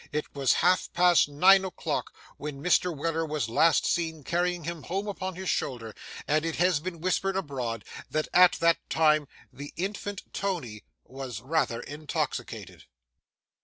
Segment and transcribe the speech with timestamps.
[0.11, 2.91] It was half past nine o'clock when Mr.
[2.91, 5.93] Weller was last seen carrying him home upon his shoulder,
[6.27, 11.81] and it has been whispered abroad that at that time the infant Tony was rather
[11.81, 12.85] intoxicated.